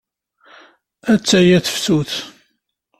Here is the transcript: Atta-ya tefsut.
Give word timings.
Atta-ya 1.11 1.57
tefsut. 1.65 2.11